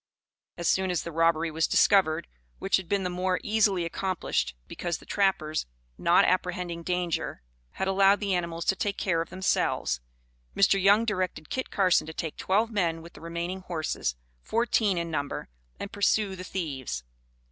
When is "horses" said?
13.61-14.15